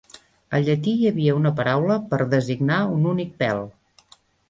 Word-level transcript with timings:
Al 0.59 0.63
llatí 0.69 0.93
hi 1.01 1.09
havia 1.09 1.35
una 1.41 1.53
paraula 1.61 1.99
per 2.15 2.21
designar 2.35 2.83
un 2.97 3.09
únic 3.15 3.41
pèl. 3.45 3.67